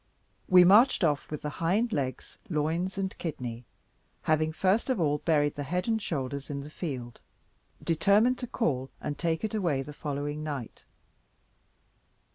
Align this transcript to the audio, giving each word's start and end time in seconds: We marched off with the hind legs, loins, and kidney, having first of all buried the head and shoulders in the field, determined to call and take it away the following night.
We 0.47 0.63
marched 0.63 1.03
off 1.03 1.29
with 1.29 1.43
the 1.43 1.49
hind 1.61 1.93
legs, 1.93 2.39
loins, 2.49 2.97
and 2.97 3.15
kidney, 3.19 3.65
having 4.23 4.51
first 4.51 4.89
of 4.89 4.99
all 4.99 5.19
buried 5.19 5.53
the 5.53 5.61
head 5.61 5.87
and 5.87 6.01
shoulders 6.01 6.49
in 6.49 6.61
the 6.61 6.71
field, 6.71 7.21
determined 7.83 8.39
to 8.39 8.47
call 8.47 8.89
and 8.99 9.15
take 9.15 9.43
it 9.43 9.53
away 9.53 9.83
the 9.83 9.93
following 9.93 10.43
night. 10.43 10.85